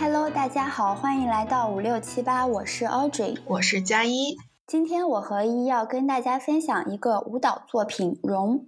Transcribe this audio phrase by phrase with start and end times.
[0.00, 4.38] Hello，大家好，欢迎来到五六七八，我是 Audrey，我是佳一。
[4.66, 8.60] 今天我和一要跟大家分享一个舞蹈作品《荣》。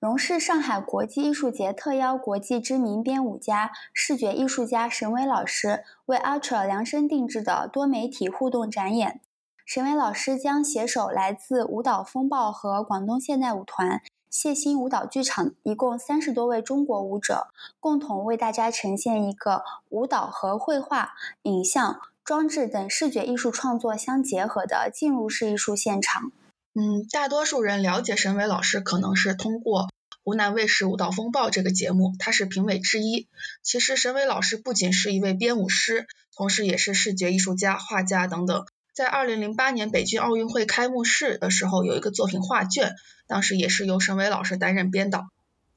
[0.00, 9.20] 荣是上海国际艺术节特邀国际知名编舞家、视觉艺术家沈伟老师为 Ultra 量身定制的多媒体互动展演。
[9.64, 14.02] 沈伟老师将携手来自舞蹈风暴和广东现代舞团。
[14.34, 17.46] 谢欣舞蹈剧场一共三十多位中国舞者，
[17.78, 21.12] 共同为大家呈现一个舞蹈和绘画、
[21.42, 26.32] 影像、装置等视觉艺术创作相结合的进入式艺术现场。
[26.74, 29.88] 嗯，大多数人了解沈伟老师，可能是通过
[30.24, 33.28] 湖南卫视《舞蹈风暴》这个节目，他是评委之一。
[33.62, 38.66] 其实，沈伟老师不仅是一位编舞师，同时也是视觉艺术家、画家等等。
[38.94, 42.94] 在二零零八年北京奥运会开幕式的时候，有一个作品画卷，
[43.26, 45.26] 当时也是由沈伟老师担任编导。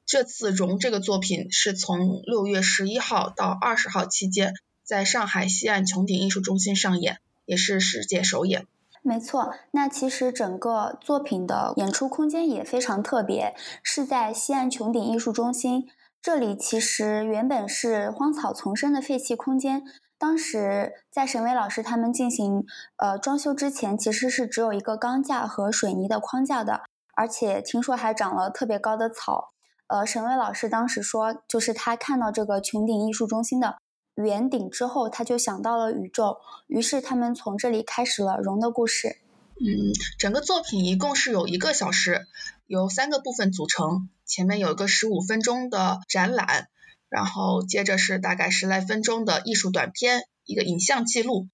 [0.06, 8.68] 这次《荣》这个作品是从六月十一号到二十号期间，在上海西岸穹顶艺术中心上演，也是世界首演。
[9.02, 15.88] 没错，那其实整个作品的演出空间也非常特别，是在西岸穹顶艺术中心。
[16.22, 19.82] 这里其实原本是荒草丛生的废弃空间。
[20.18, 22.66] 当时在沈伟老师他们进行
[22.96, 26.82] 呃装修之前，其实是只有一个钢架和水泥的框架的，
[27.14, 29.52] 而且听说还长了特别高的草。
[29.86, 33.78] 呃，沈伟老师当时说，就是他看到这个穹顶艺术中心的
[34.16, 39.20] 圆顶之后，他就想到了宇宙，于是他们从这里开始了融的故事。
[39.60, 42.26] 嗯，整个作品一共是有一个小时，
[42.66, 46.68] 由三个部分组成，前面有一个十五分钟的展览。
[47.08, 51.48] 然后接着是大概十来分钟的艺术短片，一个影像记录，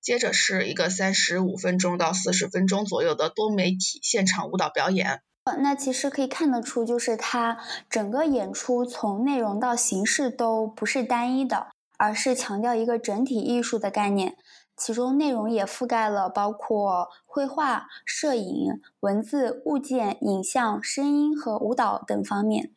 [0.00, 5.22] 接着是一个三十五分钟到四十分钟左右的多媒体现场舞蹈表演。
[5.58, 7.56] 那其实可以看得出，就是它
[7.88, 11.68] 整个演出从内容到形式都不是单一的，
[11.98, 14.36] 而是强调一个整体艺术的概念，
[14.76, 22.72] 其中内容也覆盖了包括绘画、摄影、文字、物件、影像、声音和舞蹈等方面。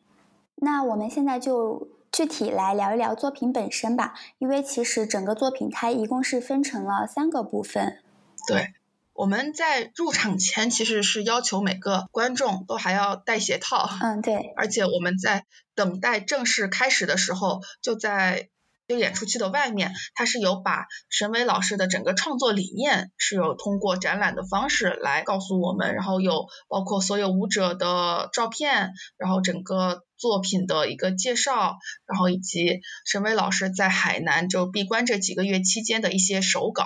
[0.54, 1.88] 那我们现在就。
[2.12, 8.02] 具体来聊一聊作品本身吧，因为其实整个作品它一共是分成了三个部分。
[8.46, 8.74] 对，
[9.12, 13.88] 我们在入场前其实是要求每个观众都还要戴鞋套。
[14.02, 14.52] 嗯，对。
[14.56, 15.44] 而且我们在
[15.74, 18.48] 等待正式开始的时候，就在。
[18.90, 36.84] 就演出区的外面，它是有把沈伟老师的整个创作理念是有通过展览的方式来告诉我们，然后有包括所有舞者的照片，然后整个作品的一个介绍，然后以及沈伟老师在海南就闭关这几个月期间的一些手稿。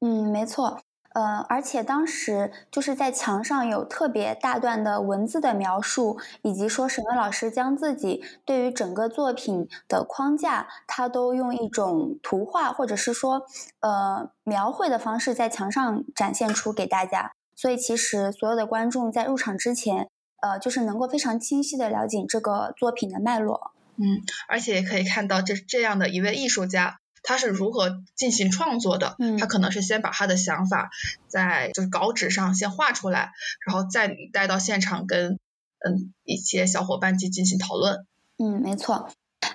[0.00, 0.82] 嗯，没错。
[1.18, 13.42] 呃，而且当时就是在墙上有特别大段的文字的描述，以及说沈巍老师将自己对于整个作品的框架，他都用一种图画或者是说
[13.80, 17.32] 呃描绘的方式在墙上展现出给大家。
[17.56, 20.08] 所以其实所有的观众在入场之前，
[20.40, 23.72] 呃，就是能够非常清晰的了解这个作品的脉络。
[23.96, 26.98] 嗯，而且也可以看到这这样的一位艺术家。
[27.22, 29.16] 他是如何进行创作的？
[29.38, 30.90] 他可能是先把他的想法
[31.28, 33.32] 在就是稿纸上先画出来，
[33.66, 35.38] 然后再带到现场跟
[35.78, 38.06] 嗯一些小伙伴去进行讨论。
[38.38, 39.10] 嗯，没错。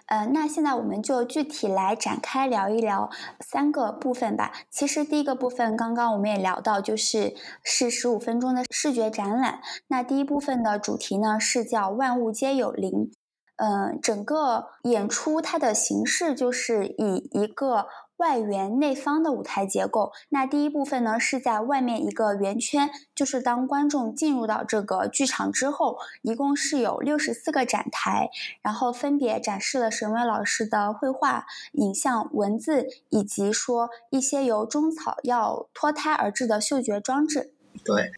[0.08, 3.10] 呃，那现在我们就具体来展开聊一聊
[3.40, 4.54] 三个部分吧。
[4.70, 9.62] 其实第一个部分刚刚我们也聊到，就是是十五分钟的视觉展览。
[9.88, 13.12] 那第一部分的主题呢是叫万物皆有灵。
[13.64, 17.88] 嗯，整个演出它的形式就是以一个
[18.18, 20.12] 外圆内方的舞台结构。
[20.28, 28.30] 那第一部分呢是在外面一个圆圈，就是当观众进入到这个剧场之后，一共是有六十四个展台，
[28.62, 37.54] 然后分别展示了沈巍老师的绘画、影像、文字，以及说一些由中草药脱胎而制的嗅觉装置。
[37.86, 38.12] 对，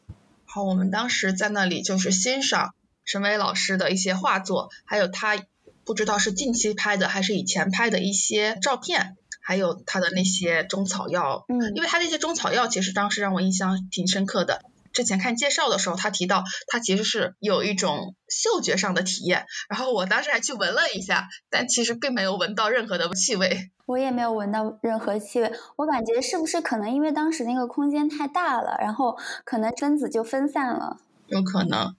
[0.46, 2.74] 好，我们当时在那里就是欣赏。
[3.06, 5.38] 沈巍老师的一些画作，还有他
[5.86, 11.46] 不知道是近期拍的还是以前拍的一些照片，还有他的那些中草药。
[11.48, 14.62] 嗯，因为他那些中草药其实当时让我印象挺深刻的。
[14.92, 23.72] 之前看介绍的时候，他提到他其实是有一种嗅觉上的体验，然后我当时还去闻了一下，但其实并没有闻到任何的气味。
[23.86, 30.98] 我也没有闻到任何气味，我感觉是不是可能因为当时那个空间太大了，然后可能分子就分散了。
[31.28, 31.94] 有可能。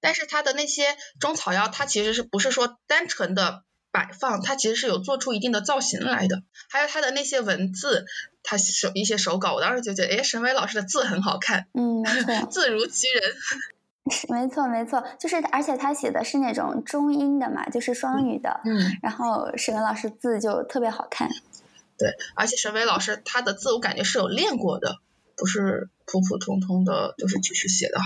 [0.00, 6.42] 但是它的那些中草药，它其实是不是说单纯的摆放，它其实是有做出一定的造型来的。
[6.68, 8.04] 还有它的那些文字，
[8.42, 12.04] 它手一些手稿，我当时就觉得，哎，沈伟老师的字很好看，嗯，
[12.50, 13.32] 字如其人，
[14.10, 21.28] 是 没错没错，就是而且他写的是那种中英的嘛，就是双语的，嗯，然后沈伟老师字就特别好看。
[21.98, 24.98] 对，而且沈伟老师他的字我感觉是有练过的，
[25.36, 28.04] 不是普普通通的，就是只是写的好。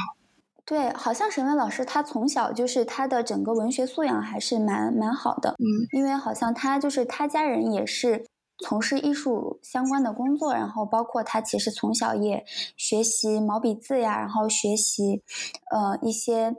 [0.65, 8.25] 对，好像沈巍老师他从小就是他的整个文学素养还是蛮蛮好的，嗯，因为好像他就是他家人也是
[8.59, 12.45] 从事艺术相关的工作，然后包括他其实从小也
[12.77, 15.23] 学习毛笔字呀，然后学习
[15.71, 16.55] 呃一些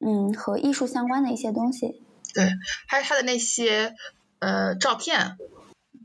[0.00, 2.02] 嗯和艺术相关的一些东西。
[2.34, 2.50] 对，
[2.86, 3.94] 还有他的那些
[4.40, 5.36] 呃照片。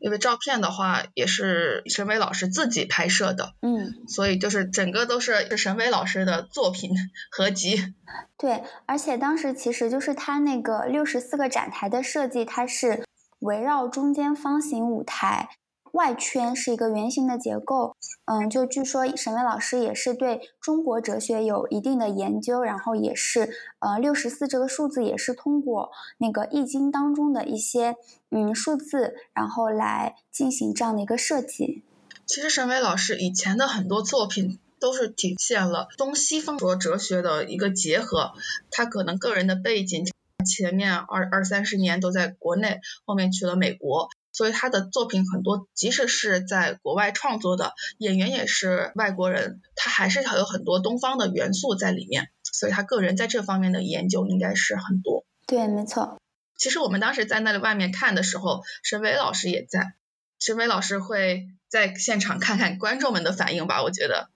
[0.01, 6.91] 因为照片的话也是沈伟老师自己拍摄的，嗯，所以就是整个都是沈伟老师的作品
[7.31, 7.93] 合集。
[8.35, 13.05] 对，而且当时其实就是他那个六十四个展台的设计，它是
[13.39, 15.49] 围绕中间方形舞台。
[15.93, 17.95] 外圈是一个圆形的结构，
[18.25, 23.49] 嗯，就据说沈巍老师也是对中国哲学有一定的研究，然后也是
[23.79, 27.95] 呃六十四这个数字也是通过那个易经当中的一些
[28.29, 31.83] 嗯数字，然后来进行这样的一个设计。
[32.25, 38.31] 其实沈巍老师以前的很多作品都是体现了东西方和哲学的一个结合，
[38.69, 40.05] 他可能个人的背景
[40.45, 44.09] 前面二二三十年都在国内，后面去了美国。
[44.31, 52.29] 所以他的作品很多，即使是在国外创作的演员也是外国人，他还是有很多东方的元素在里面。
[52.53, 55.25] 所以他个人在这方面的研究应该是很多。
[55.47, 56.17] 对，没错。
[56.57, 59.93] 其实我们当时在那里外面看的时候，沈伟老师也在，
[60.39, 64.30] 沈伟老师会在现场看看观众们的反应吧，我觉得。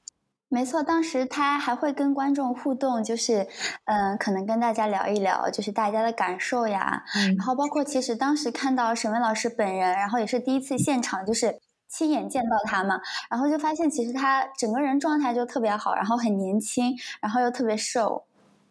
[0.47, 3.47] 没错，当时他还会跟观众互动，就是，
[3.85, 7.03] 嗯，可能跟大家聊一聊，就是大家的感受呀。
[7.15, 7.35] 嗯。
[7.35, 11.59] 然后包括其实当时看到沈巍老师本人，然后也是第一次现场，就是
[11.89, 18.23] 亲眼见到他嘛，然后就发现其实他整个人状态就特别好，然后很年轻，然后又特别瘦。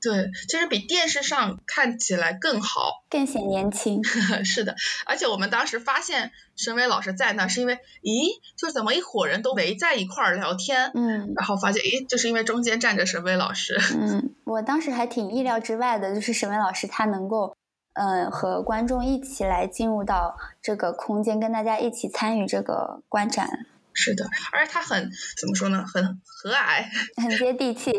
[0.04, 4.04] 对，其实比电视上看起来更好，更显年轻。
[4.44, 13.78] 是的，而且我们当时发现沈巍老师在那，是因为，咦，就怎么一伙人都围在一块儿聊天，嗯，然后发现，咦，就是因为中间站着沈巍老师。
[13.98, 17.56] 嗯，我当时还挺意料之外的，就是沈巍老师他能够，
[17.94, 23.66] 嗯，和观众一起来进入到这个空间，跟大家一起参与这个观展。
[23.94, 25.10] 是的，而且他很
[25.40, 25.84] 怎么说呢？
[25.86, 26.84] 很和蔼，
[27.22, 27.92] 很接地气，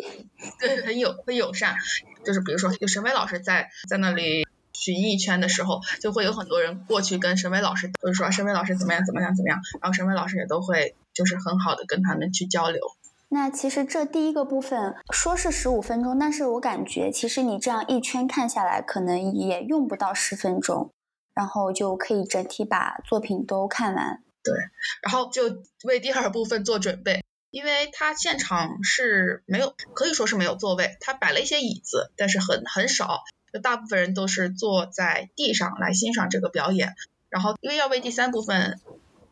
[0.59, 1.75] 对，很友很友善。
[2.25, 12.81] 就是比如说，有沈巍老师在在那里巡一圈的时候，就会有很多人过去跟沈巍老师，就是说沈巍老师怎么样怎么样怎么样，然后沈巍老师也都会就是很好的跟他们去交流。
[13.30, 20.91] 那其实这第一个部分说是十五分钟，但是我感觉其实你这样一圈看下来，可能也用不到十分钟，
[21.33, 24.21] 然后就可以整体把作品都看完。
[24.45, 24.53] 对，
[25.01, 36.94] 然后就为第二部分做准备，因为他现场是没有，可以说是没有座位，他摆了一些椅子，但是很很少，就大部分人都是坐在地上来欣赏这个表演。
[37.30, 38.80] 然后因为要为第三部分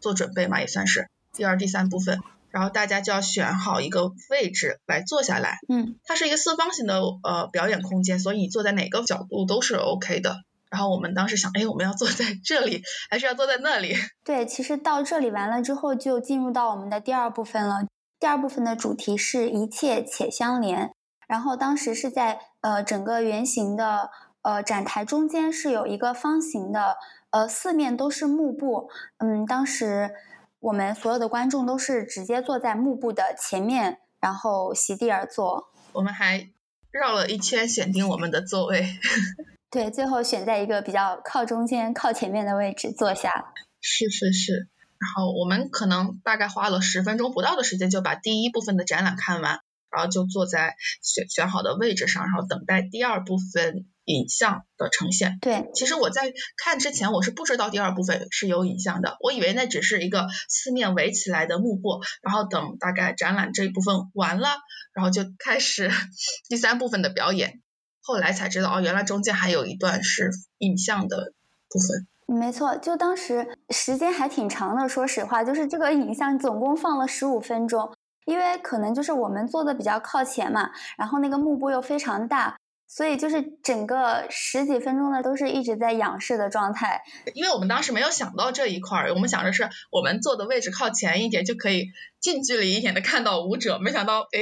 [0.01, 2.19] 做准备嘛，也算是第二、第三部分，
[2.49, 5.59] 然后大家就要选好一个位置来坐下来。
[5.69, 10.43] 嗯，它是一个四方形的呃表演空间，所以你坐在哪个角度都是 OK 的。
[10.73, 12.81] 然后我们当时想，哎，我们要坐在这里，
[13.11, 13.93] 还是要坐在那里？
[14.25, 17.85] 对，其实到这里完了之后，就进入到我们的第二部分了。
[18.19, 20.89] 第二部分的主题是一切且相连。
[21.27, 24.09] 然后当时是在呃整个圆形的
[24.41, 26.97] 呃展台中间是有一个方形的，
[27.29, 28.89] 呃四面都是幕布。
[29.19, 30.09] 嗯，当时
[30.59, 35.69] 我们所有的观众都是直接坐在幕布的前面，然后席地而坐。
[35.91, 36.49] 我们还
[36.89, 38.87] 绕了一圈选定我们的座位。
[39.73, 43.51] 对，最后选在一个比较靠中间、靠前面的位置坐下。
[43.81, 44.53] 是是是，
[44.99, 55.39] 然后我们可能大概花了十分钟不到的时间就把第一部分的展览看完，然后就坐在选选好的位置上，然后等待第二部分影像的呈现。
[55.41, 64.49] 对，其实我在看之前我是不知道第二部分是有影像的，我以为那只是一个四面围起来的幕布，然后等大概展览这一部分完了，
[64.93, 65.89] 然后就开始
[66.47, 67.62] 第三部分的表演。
[68.05, 71.31] 后来才知道哦，原来中间还有一段是影像的
[71.69, 72.07] 部分。
[72.25, 74.87] 没错，就当时时间还挺长的。
[74.89, 77.93] 说实话，就是这个影像总共放了十五分钟，
[78.25, 82.57] 因为可能就是我们坐的比较靠前嘛，然后那个幕布又非常大，
[82.87, 87.01] 所以就是整个十几分钟的都是一直在仰视的状态。
[87.33, 91.87] 因为我们当时没有想到这一块儿，我们想着是我们坐的位置靠前一点就可以
[92.19, 94.39] 近距离一点的看到舞者，没想到哎。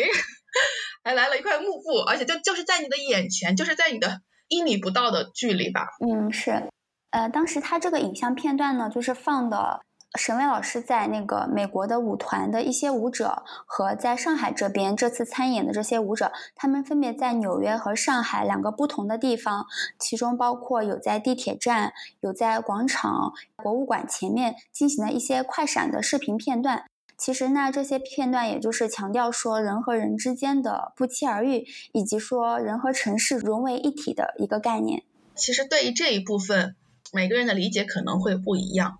[1.03, 5.87] 还来了一块幕布，而且就就是在你的眼前，就是在你的一米不到的距离吧。
[6.05, 6.69] 嗯，是，
[7.09, 9.81] 呃，当时他这个影像片段呢，就是放的
[10.19, 19.65] 沈巍老师在那个美国的舞团的一些舞者和在上海这边这次参演的这些舞者，他们分别在纽约和上海两个不同的地方，
[19.97, 26.83] 其中包括有在地铁站、有在广场、博物馆前面进行了一些快闪的视频片段。
[27.23, 35.03] 其实呢，这些片段也就是强调说人和人之间的不期而遇，以及说人和城市融为一体的一个概念。
[35.35, 36.75] 其实对于这一部分，
[37.13, 38.97] 每个人的理解可能会不一样。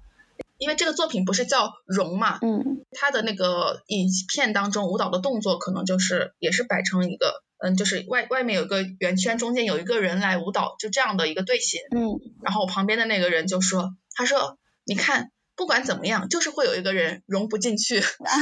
[0.60, 15.32] 因为这个作品不是叫融嘛，嗯，它的那个影片当中舞蹈的动作可能就是也是摆成一个，嗯，就是外外面有个圆圈，中间有一个人来舞蹈，就这样的一个队形，嗯，然后旁边的那个人就说，他说，你看，
[15.62, 18.34] 不管怎么样，就是会有一个人融不进去， 然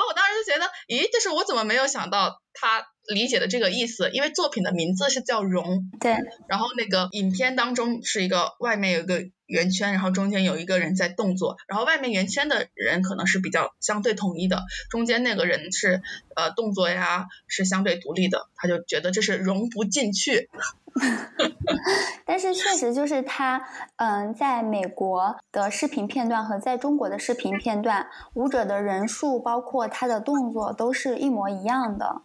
[0.00, 4.10] 后我当时就觉得，咦，就是我怎么没有想到他理解的这个意思？
[4.10, 6.16] 因为作品的名字是叫融，对，
[6.48, 9.24] 然后那个影片当中是一个外面有一个。
[9.48, 14.60] 圆圈，然后中间有一个人在动作，然后外面圆圈的人可能是比较相对统一的，
[14.90, 16.02] 中间那个人是
[16.36, 20.50] 呃动作呀是相对独立的，他就觉得这是融不进去。
[22.26, 32.20] 但是确实就是他，嗯，在美国的视频片段和在中国的视频片段，舞者的人数包括他的动作都是一模一样的。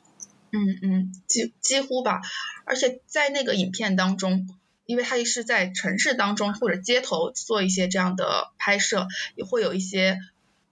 [0.53, 2.21] 嗯嗯，几几乎吧，
[2.65, 4.47] 而且在那个影片当中。
[4.85, 10.19] 因为它是在城市当中或者街头做一些这样的拍摄，也会有一些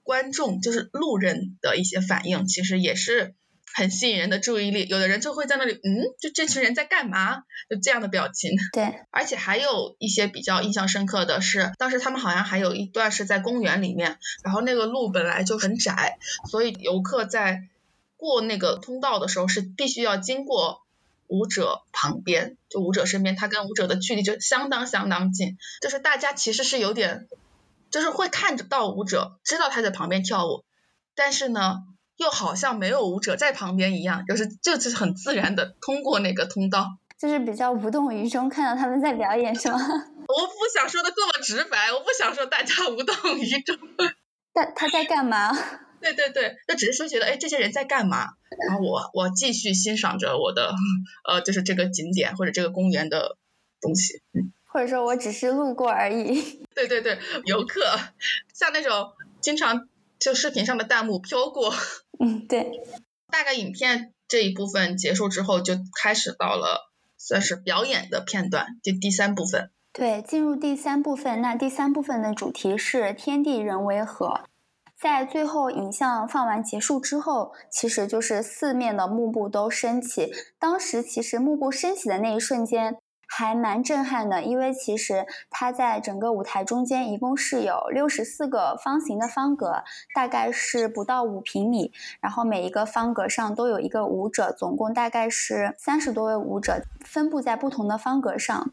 [0.03, 3.33] 观众就是路人的一些反应，其实也是
[3.73, 4.85] 很吸引人的注意力。
[4.85, 7.43] 有的人就会在那里，嗯，就这群人在干嘛？
[7.69, 8.51] 就这样的表情。
[8.73, 8.99] 对。
[9.11, 16.17] 而且还有一些比较印象深刻的是，当时他们好像还有一段是在公园里面，然后那个路本来就很窄，
[16.51, 17.61] 所以游客在
[18.21, 20.83] 过那个通道的时候是必须要经过。
[21.33, 27.29] 舞者旁边，就舞者身边，他跟舞者的距离就相当相当近，就是大家其实是有点，
[27.89, 30.65] 就是会看着到舞者，知道他在旁边跳舞，
[31.15, 31.83] 但是呢，
[32.17, 39.79] 又好像没有舞者在旁边一样，就是就是很自然的通过那个通道，就是比较无动于衷，看到他们在表演是吗？
[39.79, 43.77] 我不想说的这么直白，我不想说大家无动于衷。
[44.51, 45.49] 但他在干嘛？
[46.01, 48.29] 对对对，那只是说觉得，哎，这些人在干嘛？
[48.67, 50.73] 然后我我继续欣赏着我的，
[51.27, 53.37] 呃，就是这个景点或者这个公园的
[53.79, 56.65] 东西，嗯，或者说我只是路过而已。
[56.75, 57.81] 对对对，游客，
[58.53, 59.87] 像那种经常
[60.19, 61.73] 就视频上的弹幕飘过。
[62.19, 62.81] 嗯，对。
[63.29, 69.71] 大概影片这一部分结束之后，就开始到了算是表演的片段，就第三部分。
[69.93, 74.41] 对，进入第三部分，那第三部分的主题是天地人为和。
[75.01, 80.31] 在最后影像放完结束之后，其实就是四面的幕布都升起。
[80.59, 82.95] 当时其实幕布升起的那一瞬间
[83.27, 91.91] 还蛮震撼的，因为其实它在整个舞台中间一共是有六十四个方形的方格，大概是不到五平米。
[92.21, 98.71] 然后每一个方格上都有一个舞者，总共大概是三十多位舞者分布在不同的方格上。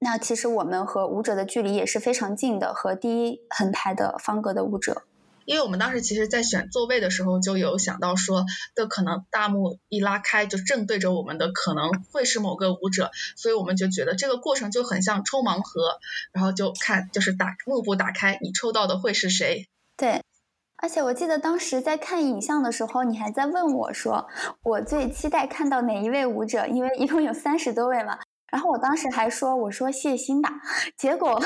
[0.00, 5.02] 那其实我们和舞者的距离也是非常近的，和第一横排的方格的舞者。
[5.50, 8.44] 因为我们当时其实，在选座位的时候，就有想到说，
[8.76, 15.98] 的可能大幕一拉开，就正对着我们的可能会是某个舞者，所以我们就觉得这个过程就很像抽盲盒，
[16.30, 19.66] 然后就看就是打幕布打开，你抽到的会是谁？
[19.96, 20.22] 对，
[20.76, 24.28] 而且我记得当时在看影像的时候，你还在问我说，
[24.62, 26.64] 我最期待看到哪一位舞者？
[26.68, 28.16] 因为一共有三十多位嘛，
[28.52, 30.48] 然后我当时还说，我说谢欣吧，
[30.96, 31.42] 结果。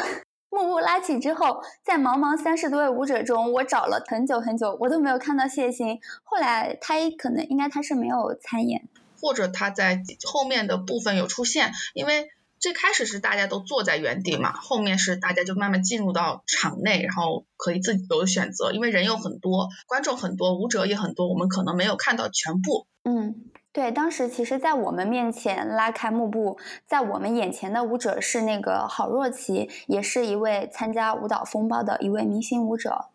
[0.54, 5.99] 幕布拉起之后，在茫茫三十多位舞者中，我找了很久很久，我都没有看到谢欣。
[6.23, 8.88] 后来他可能应该他是没有参演，
[9.20, 11.73] 或者他在后面的部分有出现。
[11.92, 12.28] 因为
[12.61, 18.73] 最开始是大家都坐在原地嘛，后面是大家就慢慢进入到场内，然后可以自己有选择。
[18.73, 22.87] 因为人有很多，观众很多，舞者也很多，我们可能没有看到全部。
[23.02, 23.34] 嗯。
[23.75, 33.07] 对，当时其实，在我们面前拉开幕布，在我们眼前的舞者是那个郝若琪，也是一位参加舞蹈风暴的一位明星舞者。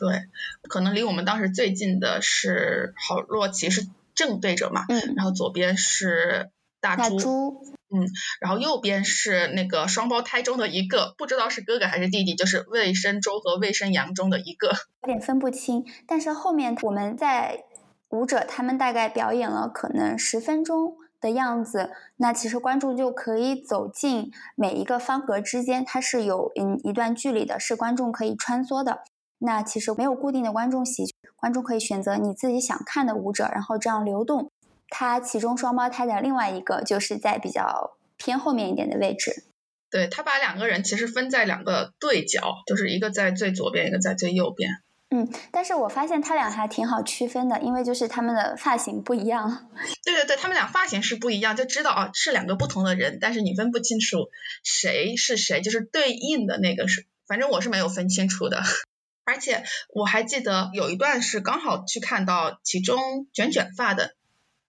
[0.00, 0.24] 对，
[0.68, 6.50] 可能离我们当时最近的是郝若琪，是正对着嘛，嗯，然后左边是
[6.80, 7.62] 大猪，
[7.94, 8.02] 嗯，
[8.40, 15.84] 然后右边是那个双胞胎中的一个，不知道是哥哥还是弟弟，就是魏生周和魏生阳中的一个，有点分不清。
[16.08, 17.66] 但是后面我们在。
[18.10, 29.02] 舞者他们大概表演了可能十分钟的样子，那其实观众就可以走进每一个方格之间，它是有嗯一段距离的，是观众可以穿梭的。
[29.38, 34.50] 那其实没有固定的观众席，观众可以选择你自己想看的舞者，然后这样流动。
[34.88, 39.44] 它其中双胞胎的另外一个就是在比较偏后面一点的位置。
[39.88, 44.70] 对他把两个人其实分在两个对角，就是一个在最左边，一个在最右边。
[45.12, 49.68] 嗯，但是我发现他俩还挺好区分的，因为就是他们的发型不一样。
[50.04, 54.30] 对对对，他们俩发型是不一样，就知道啊是两个不同的人，但是你分不清楚
[54.62, 58.62] 谁是谁，就是对应的那个是，反正我是没有分清楚的。
[59.26, 64.14] 而且我还记得有一段是刚好去看到其中卷卷发的，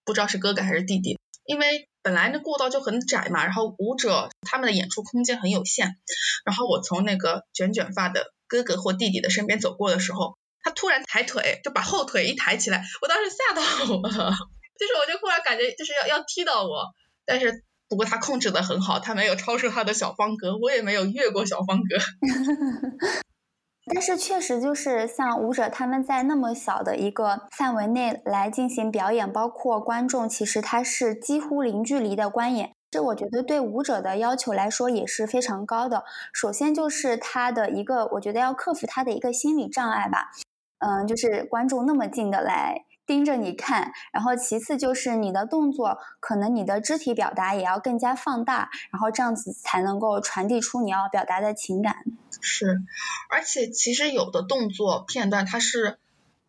[0.03, 5.97] 不知道是哥哥还是弟弟，因为本来那过道就很窄嘛，然后舞者他们的演出空间很有限，
[6.45, 8.33] 然后我从那个卷卷发的。
[8.51, 14.31] 哥哥或弟弟的身边走过的时候，他突然抬腿，就把后腿一抬起来，我当时吓到了，
[14.77, 16.83] 就是我就忽然感觉就是要要踢到我，
[17.25, 21.95] 但是不过他控制的很好，他没有超出他的小方格，我也没有越过小方格。
[23.93, 32.73] 但是确实就是像舞者他们在那么小的一个范围内来进行表演，包括观众，其实他是几乎零距离的观演。
[32.91, 36.03] 这我觉得对舞者的要求来说也是非常高的。
[36.33, 40.31] 首先就是他的一个，我觉得要克服他的一个心理障碍吧。
[40.79, 51.95] 嗯，就是观众那么近的来盯着你看，然后其次就是你的动作，可能你的肢体表达也要更加放大，然后这样子才能够传递出你要表达的情感。
[52.41, 52.81] 是，
[53.29, 55.97] 而且其实有的动作片段它是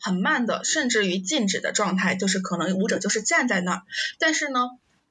[0.01, 3.83] 很慢的，甚至于静止的状态，就是可能舞者就是站在那儿，
[4.19, 4.59] 但是呢，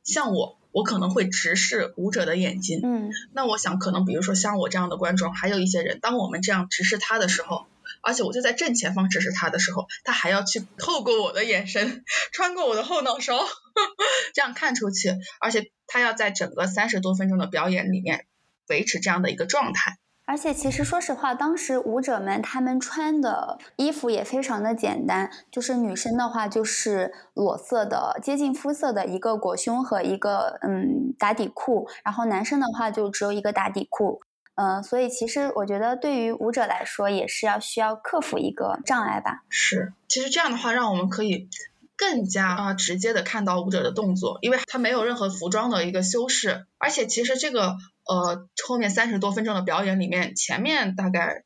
[0.04, 0.60] 像我。
[0.72, 7.68] 我可能会直视舞者的眼睛，嗯，那我想可能比如说像我这样的观众，还有一些人，当我们这样直视他的时候，
[8.01, 13.40] 而且我就在正前方直视他的时候，他还要去透过我的眼神，穿过我的后脑勺，
[14.34, 18.25] 这样看出去，而且他要在整个三十多分钟的表演里面
[18.68, 19.98] 维持这样的一个状态。
[20.25, 34.22] 而且其实说实话，当时舞者们他们穿的衣服也非常的简单，就是女生的话就是裸色的接近肤色的一个裹胸和一个嗯打底裤，然后男生的话就只有一个打底裤，
[34.56, 39.44] 嗯，所以其实我觉得对于舞者来说也是要需要克服一个障碍吧。
[39.50, 41.50] 是，其实这样的话让我们可以
[41.98, 47.76] 更加啊直接的看到舞者的动作，因为他没有任何服装的一个修饰，而且其实这个。
[48.04, 51.44] 呃，后面三十多分钟的表演里面，前面大概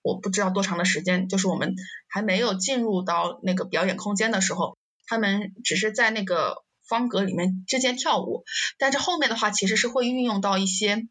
[0.00, 1.74] 我不知道多长的时间，就是我们
[2.08, 8.44] 还没有进入到那个表演空间的时候，他们只是在那个方格里面之间跳舞。
[8.78, 11.06] 但是后面的话，其实是会运用到一些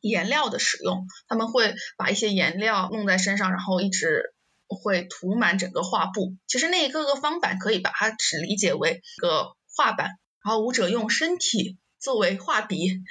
[0.00, 4.32] 颜料的使用，他们会把一些颜料弄在身上，然后一直
[4.68, 6.36] 会涂满整个画布。
[6.46, 10.06] 其实那一个个方板可以把它只理解为一个画板，
[10.44, 13.02] 然后舞者用身体作为画笔。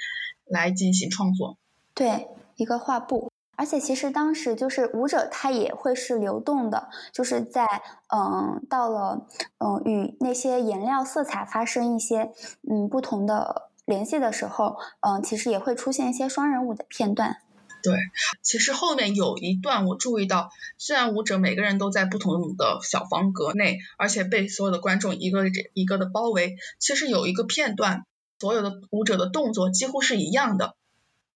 [0.46, 1.56] 来进行创作，
[1.94, 7.66] 对一个画布，而且其实当时就是舞者他也会是流动的，就是在
[8.14, 9.26] 嗯到了
[9.58, 12.32] 嗯与那些颜料色彩发生一些
[12.68, 17.38] 嗯不同的联系的时候，嗯其实也会出现一些双人舞的片段。
[17.82, 17.98] 对，
[18.40, 28.06] 其实后面有一段我注意到，虽然舞者每个人都在不同的小方格内，而且被所有的观众一个一个的包围，其实有一个片段。
[28.44, 30.74] 所有的舞者的动作几乎是一样的，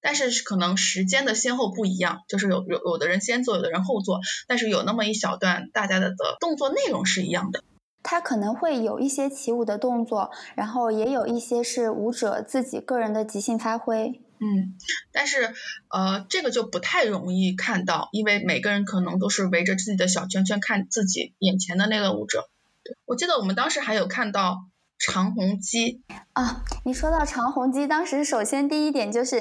[0.03, 7.65] 但是可能时间的先后不一样，就是有有有的人先做，有的人后做，但是有那么一小段大家的的动作内容是一样的。
[8.03, 14.21] 他可能会有一些起舞的动作，然后也有一些是舞者自己个人的即兴发挥。
[14.41, 14.77] 嗯，
[15.11, 15.55] 但是
[15.89, 22.51] 呃这个就不太容易看到，因为每个人可能都是围着自己的小圈圈看自己眼前的那个舞者。
[23.07, 24.59] 我记得我们当时还有看到。
[24.99, 29.37] 长虹鸡啊，你说到长虹鸡，当时首先第一点就是，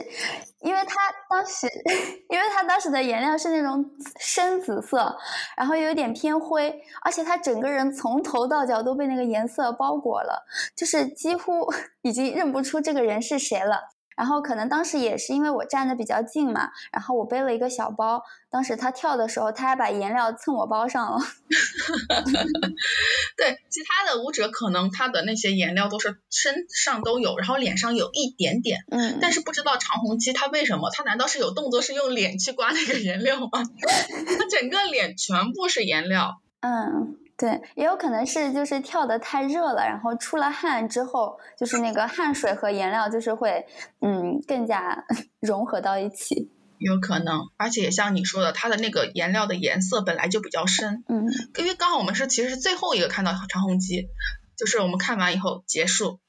[0.62, 0.96] 因为他
[1.30, 1.68] 当时，
[2.30, 3.84] 因为他当时的颜料是那种
[4.20, 5.18] 深紫色，
[5.58, 11.68] 然后又有点偏灰，而且他整个人从头到脚都被那个颜色包裹了，就是几乎
[12.04, 13.97] 已经认不出这个人是谁了。
[14.18, 21.20] 然后可能当时也是因为我站的比较近嘛，然后我背了一个小包，当时他跳的时候，他还把颜料蹭我包上了。
[23.38, 28.80] 对，其他的舞者可能他的那些颜料都是身上都有，然后脸上有一点点。
[28.90, 29.20] 嗯。
[29.22, 33.50] 但是不知道长虹七他为什么，他难道是有动作是用脸去刮那个颜料吗？
[33.54, 36.42] 他整个脸全部是颜料。
[36.62, 37.18] 嗯。
[37.38, 43.66] 对，也有可能是就是跳的太热了，然后出了汗之后，就是那个汗水和颜料就是会
[44.02, 45.06] 嗯更加
[45.40, 46.52] 融合到一起。
[46.80, 51.04] 有可能，而且也像你说的，它的那个颜料的颜色本来就比较深。
[51.08, 51.26] 嗯。
[51.58, 54.10] 因为刚好我们是其实是最后一个看到长虹鸡，
[54.58, 56.20] 就是我们看完以后结束，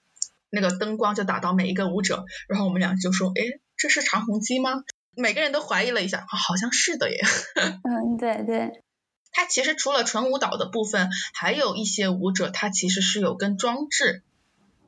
[0.50, 4.82] 那个灯光就打到每一个舞者，然后我们俩就说：“哎，这是长虹鸡吗？”
[5.16, 7.18] 每个人都怀疑了一下，好像是的耶。
[7.84, 8.84] 嗯，对对。
[9.32, 14.22] 它其实除了纯舞蹈的部分，还有一些舞者，他其实是有跟装置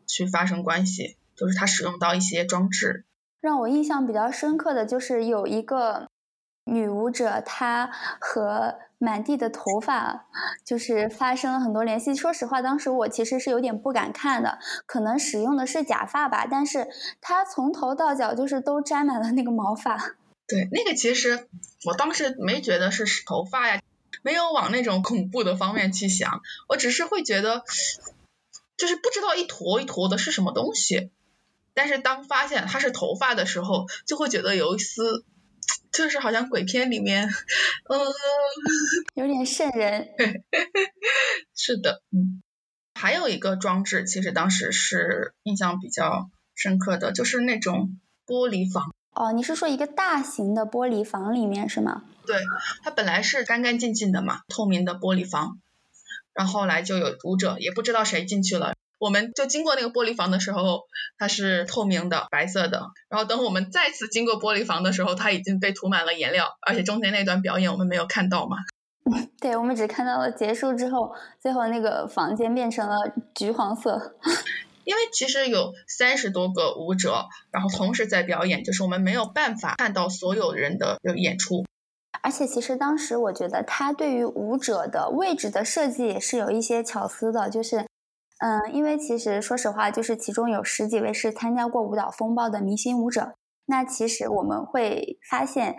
[0.07, 3.05] 去发生关系，就是他使用到一些装置
[3.41, 6.09] 让我印象比较深刻的就是有一个
[6.65, 10.27] 女舞者，她和满地的头发
[10.65, 12.15] 就是发生了很多联系。
[12.15, 16.87] 说实话，当时我其实是有点不敢看的，可能使用的是假发吧，但是
[17.21, 19.97] 她从头到脚就是都沾满了那个毛发。
[20.47, 21.49] 对，那个其实
[21.87, 23.81] 我当时没觉得是头发呀，
[24.23, 27.65] 没有往那种恐怖的方面去想，我只是会觉得，
[28.77, 31.11] 就是不知道一坨一坨的是什么东西。
[31.75, 35.25] 但是当发现它是头发的时候，就会觉得有一丝，
[35.93, 37.29] 就是好像鬼片里面，
[37.89, 38.01] 嗯，
[39.15, 40.09] 有点瘆人。
[41.55, 42.43] 是的，嗯。
[42.95, 48.95] 还有一个装置，其实当时是印象比较深刻的，就是那种玻璃房。
[49.15, 52.03] 哦，你是说一个大型的玻璃房里面是吗？
[52.27, 52.37] 对，
[52.83, 55.59] 它本来是干干净净的嘛，透明的玻璃房，
[56.33, 58.75] 然后来就有读者，也不知道谁进去了。
[58.99, 60.83] 我们就经过那个玻璃房的时候，
[61.19, 62.91] 它是透明的，白色的。
[63.09, 68.59] 然后等我们再次经过玻璃房的时候，它已经被涂满了颜料，而且中间那段表演我们没有看到嘛。
[69.41, 72.97] 对，我们只看到了结束之后，最后那个房间变成了
[73.35, 74.15] 橘黄色。
[74.91, 81.65] 因为其实有三十多个舞者，然后同时在表演，就是我们没有办法看到所有人的演出。
[82.21, 87.87] 而且其实当时我觉得他对于舞者的位置的设计也是有一些巧思的，就是。
[88.43, 93.35] 嗯，因为其实说实话，就是其中有十几位是参加过舞蹈风暴的明星舞者。
[93.67, 95.77] 那其实我们会发现，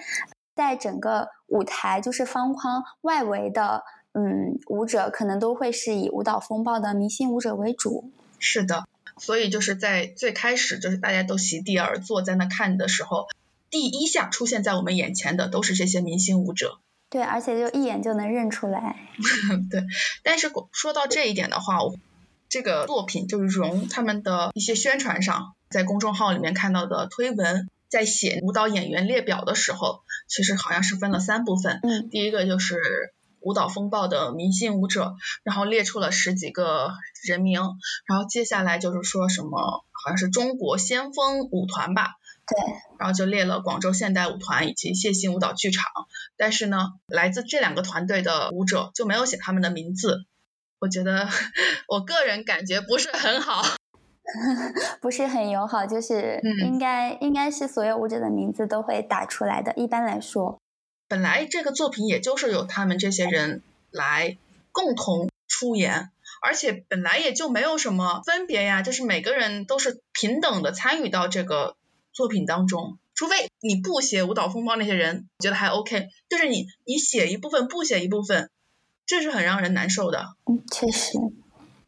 [0.56, 3.82] 在整个舞台就是方框外围的，
[4.14, 8.12] 嗯，舞者可能都会是以舞蹈风暴的明星舞者为主。
[8.38, 8.84] 是的，
[9.22, 13.28] 所以就是在最开始，就是大家都席地而坐在那看的时候，
[13.70, 16.80] 第一下出现在我们眼前的都是这些明星舞者。
[17.10, 18.98] 对，而且就一眼就能认出来。
[19.72, 19.84] 对，
[20.24, 21.96] 但是说到这一点的话，我。
[22.50, 31.80] 这个作品就是荣他们的一些宣传上，在公众号里面看到的推文，在写舞蹈演员列表的时候，其实好像是分了三部分。
[31.82, 32.76] 嗯，第一个就是
[33.42, 36.92] 舞蹈风暴的明星舞者，然后列出了十几个
[37.28, 37.62] 人名，
[38.06, 42.14] 然后接下来就是说什么，好像是中国先锋舞团吧。
[42.48, 42.58] 对，
[43.00, 45.86] 然后就列了广州现代舞团以及谢欣舞蹈剧场，
[46.38, 46.78] 但是呢，
[47.08, 50.26] 来自这两个团队的舞者就没有写他们的名字。
[50.80, 51.30] 我觉得
[51.88, 53.62] 我个人感觉不是很好，
[55.00, 59.72] 不是很友好，就是应该应该是所有舞者的名字都会打出来的。
[59.76, 60.60] 一般来说，
[61.12, 64.38] 本来这个作品也就是由他们这些人来
[64.72, 66.10] 共同出演，
[66.42, 71.76] 而且本来也就没有什么分别呀，就是每个人都是平等的参与到这个
[72.14, 78.50] 作品当中，除非你不写舞蹈风暴那些人，觉得还 OK，就是你你写一部分不写一部分。
[79.06, 81.18] 这是很让人难受的，嗯，确实，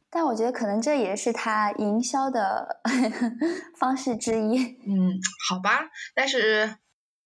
[0.09, 2.81] 但我觉得可能这也是他营销的
[3.79, 4.57] 方式之一。
[4.85, 6.75] 嗯，好吧，但是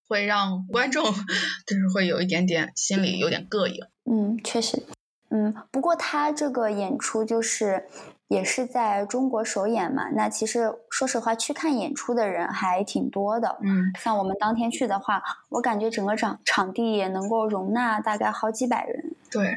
[0.07, 3.85] 会让观众就是会有一点点心里有点膈应。
[4.05, 4.83] 嗯，确实，
[5.29, 7.87] 嗯，不过他这个演出就是
[8.27, 13.57] 也是在中国首演嘛，那其实说实话，去看演出的人还挺多的。
[13.61, 19.15] 嗯，像我们当天去的话，我感觉整个场场地也能够容纳大概好几百人。
[19.31, 19.53] 对。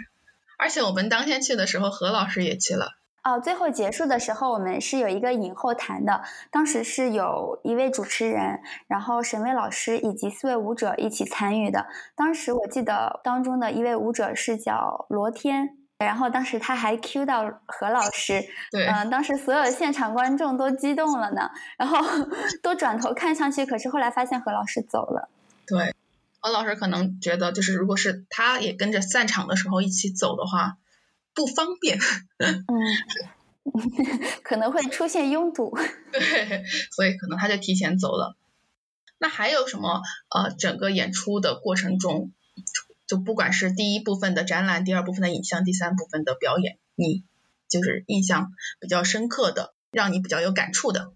[0.58, 2.90] 而且我们当天去的时候，何老师也去了。
[3.22, 6.22] 哦，最后结束的时候，我们是有一个影后谈的。
[6.50, 11.86] 当时是有一位主持人，然后沈巍老师以及四位舞者一起参与的。
[12.14, 18.42] 当时我记得当中的一位舞者是叫罗天，然后当时他还 Q 到何老师。
[18.72, 18.86] 对。
[18.86, 21.98] 嗯，当时所有现场观众都激动了呢，然后
[22.62, 25.28] 都转头看上去，可是后来发现何老师走了。
[25.66, 25.94] 对。
[26.42, 30.78] 何老师可能觉得，就是如果是他也跟着散场的时候一起走的话，
[31.40, 31.98] 不方便。
[32.36, 32.64] 嗯，
[34.44, 35.74] 可能会出现拥堵。
[36.12, 38.36] 对，所以可能他就提前走了。
[39.18, 40.02] 那还有什么？
[40.28, 42.30] 呃，整个演出的过程中，
[43.06, 47.24] 就不管是第一部分的展览、第二部分的影像、第三部分的表演，你
[47.70, 51.12] 就是印象比较深刻的，让你比较有感触的。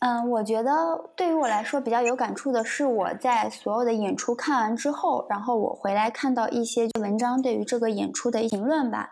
[0.00, 9.10] 嗯，我觉得对于我来说比较有感触的是，我在所有的演出看完之后，然后我回来看到一些文章对于这个演出的评论吧。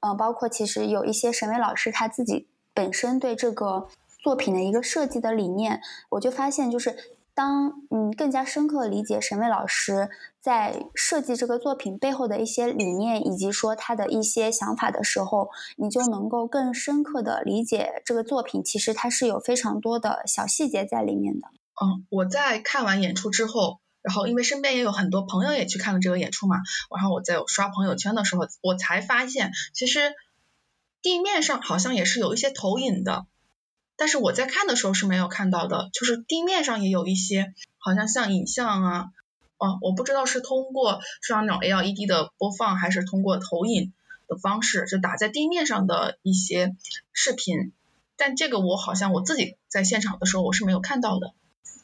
[0.00, 3.88] 嗯，包括其实有一些沈巍老师他自己本身对这个
[4.22, 5.80] 作品的一个设计的理念，
[6.10, 6.96] 我就发现就是。
[7.38, 18.60] 当嗯更加深刻理解沈巍老师在设计这个作品背后的一些理念，以及说他的一些想法的时候，你就能够更深刻的理解这个作品。
[18.64, 21.46] 其实它是有非常多的小细节在里面的。
[21.80, 26.56] 嗯，我在看完演出之后，然后因为身边也有很多朋友也去看了这个演出嘛，
[26.90, 30.14] 然后我在刷朋友圈的时候，我才发现其实
[31.02, 33.26] 地面上好像也是有一些投影的。
[33.96, 39.04] 但是我在看的时候是没有看到的，就是地面上也有一些，好像像影像啊，
[39.58, 43.92] 哦，我不知道是通过摄像头 LED 的播放，还是通过投影
[44.26, 46.74] 的方式，就打在地面上的一些
[47.12, 47.72] 视频，
[48.16, 51.34] 但这个我好像我自己在现场的时候我是没有看到的。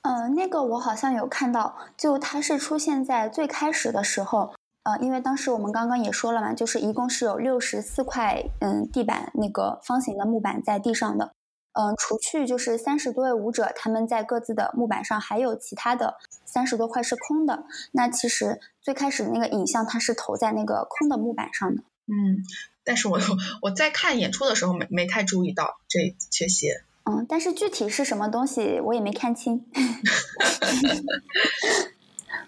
[0.02, 4.54] 呃，那个我好像有看到，就它是出现在最开始的时候。
[4.82, 11.32] 呃，因为当时我们刚刚也说了嘛，就是一共是有六十四块，嗯，地板那个方形的木板在地上的，
[11.72, 17.64] 嗯，除去就是三十多位舞者他们在各自的木板上，还有其他的三十多块是空的。
[17.92, 21.82] 那其实最开始那个影像它是投在那个空的木板上的。
[22.06, 22.44] 嗯，
[22.84, 23.18] 但是我
[23.62, 26.84] 我在看演出的时候没没太注意到这这些。
[27.04, 29.66] 嗯，但是具体是什么东西我也没看清。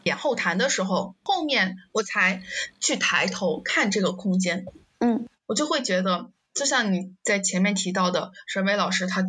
[0.02, 2.42] 演后台的时候，后面我才
[2.80, 4.64] 去抬头看这个空间，
[4.98, 9.24] 嗯，我就会觉得，就像你在前面提到的，沈巍老师他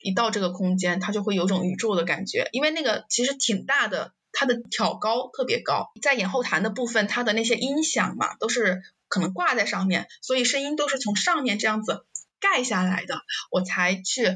[0.00, 12.04] 一到这个空间，他就会有种宇宙的感觉，因为那个其实挺大的，它的挑高特别高，在演后台的部分，它的那些音响嘛，都是可能挂在上面，所以声音都是从上面这样子
[12.40, 13.16] 盖下来的，
[13.50, 14.34] 我才去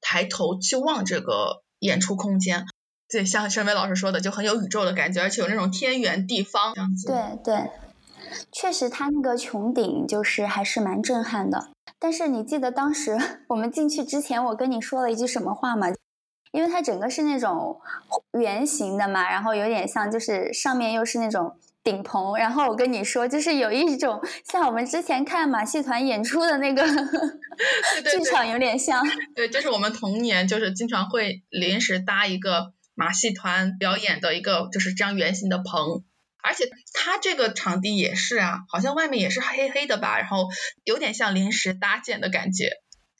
[0.00, 2.66] 抬头去望这个演出空间。
[3.08, 7.06] 对，像申伟老师说的，就很有宇宙的感觉，而且有那种天圆地方这样子。
[7.06, 7.70] 对对，
[8.50, 11.70] 确实，他那个穹顶就是还是蛮震撼的。
[11.98, 13.16] 但是你记得当时
[13.48, 15.86] 我们进去之前，我跟你说了一句什么话吗？
[16.52, 17.80] 因为它整个是那种
[18.32, 22.34] 圆形的嘛，然后有点像，就是上面又是那种顶棚。
[22.36, 26.84] 然后我跟你说，就是有一种像我们之前看马戏团演出的那个
[28.10, 29.02] 剧场有点像。
[29.34, 32.74] 对，就是我们童年就是经常会临时搭一个。
[32.98, 36.02] 马戏团表演的一个就是这样圆形的棚，
[36.42, 40.48] 而且它这个场地也是啊，好像外面也是黑黑的吧，然后
[40.82, 42.70] 有点像临时搭建的感觉。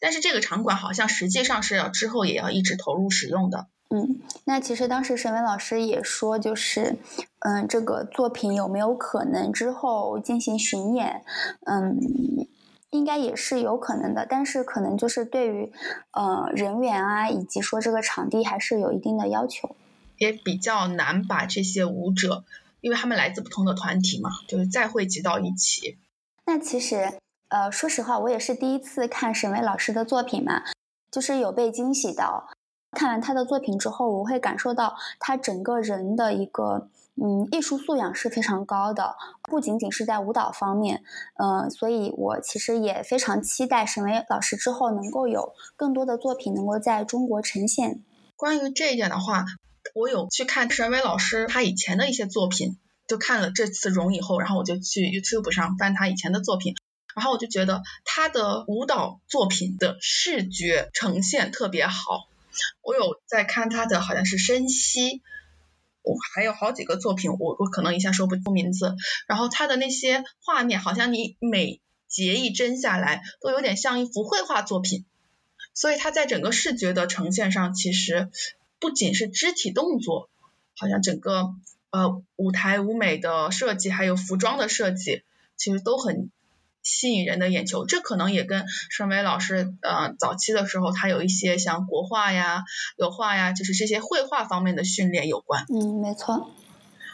[0.00, 3.66] 但是这个场馆好像实际上是要之后也要一直投入使用的。
[3.90, 6.96] 嗯，那其实当时沈伟老师也说，就是
[7.40, 11.22] 嗯，这个作品有没有可能之后进行巡演？
[11.66, 11.98] 嗯。
[12.90, 15.70] 应该也是有可能的，但是可能就是对于
[16.12, 19.76] 呃人员啊，以及说这个场地还是有一定的要求，
[20.16, 22.44] 也比较难把这些舞者，
[22.80, 25.98] 因为他们来自不同的团体嘛，就是再汇集到一起。
[26.46, 27.18] 那其实
[27.48, 30.62] 呃说实话，我也是第一次看沈巍老师的作品嘛，
[31.10, 32.48] 就是有被惊喜到。
[32.96, 36.88] 看完他的作品之后，我会感受到他整个人的一个。
[37.18, 41.02] 嗯，艺术素养是非常高的，不仅仅是在舞蹈方面，
[41.38, 48.02] 嗯，所以我其实也非常期待沈巍老师之后能够有更多的作品能够在中国呈现。
[48.36, 49.46] 关于这一点的话，
[49.94, 56.74] 我有去看沈巍老师他以前的一些作品，就看了这次容以后，然后我就去 YouTube 上翻他以前的作品，
[57.14, 62.28] 然后我就觉得他的舞蹈作品的视觉呈现特别好。
[62.82, 65.22] 我有在看他的好像是深吸。
[66.02, 68.94] 我还有好几个作品，我我可能一下说不出名字。
[69.26, 75.04] 然后他的那些画面，好像你每截一帧下来，都有点像一幅绘画作品。
[75.74, 78.30] 所以他在整个视觉的呈现上，其实
[78.78, 80.30] 不仅是肢体动作，
[80.76, 81.54] 好像整个
[81.90, 85.22] 呃舞台舞美的设计，还有服装的设计，
[85.56, 86.30] 其实都很。
[86.86, 92.62] 吸引人的眼球，这可能也跟沈伟老师呃早期的时候，他有一些像国画呀、
[92.96, 95.64] 油画呀，就是这些绘画方面的训练有关。
[95.68, 96.48] 嗯，没错。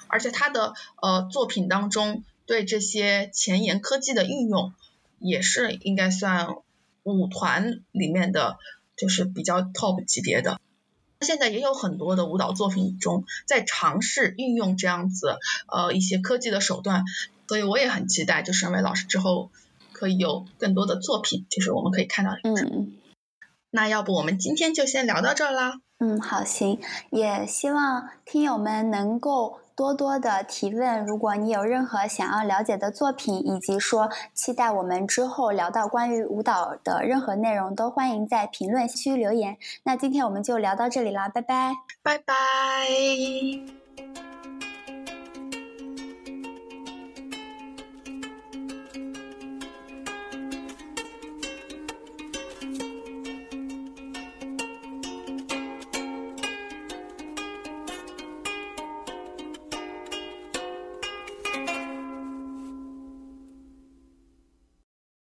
[0.09, 4.75] 而且他的呃作品当中对这些前沿科技的运用，
[5.19, 6.49] 也是应该算
[7.03, 8.59] 舞团里面的，
[8.95, 10.61] 就是比较 top 级别的。
[11.23, 17.05] 现在也有很多的舞蹈作品中在尝试运用这样子呃一些科技的手段。
[17.49, 19.51] 所以我也很期待，就沈伟老师之后
[20.03, 22.33] 可以有更多的作品，就是我们可以看到。
[22.43, 22.93] 嗯，
[23.71, 25.75] 那要不我们今天就先聊到这儿啦。
[26.01, 26.81] 嗯，好，行。
[27.11, 39.57] 也希望听友们能够多多的提问，如果你有任何想要了解的作品，以及说期待我们之后聊到关于舞蹈的任何内容，都欢迎在评论区留言。
[39.85, 41.77] 那今天我们就聊到这里啦，拜拜。
[42.03, 43.82] 拜拜。